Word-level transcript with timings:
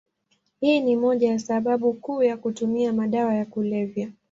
Hii 0.59 0.79
ni 0.79 0.95
moja 0.95 1.29
ya 1.31 1.39
sababu 1.39 1.93
kuu 1.93 2.23
ya 2.23 2.37
kutumia 2.37 2.93
madawa 2.93 3.35
ya 3.35 3.45
kulevya. 3.45 4.11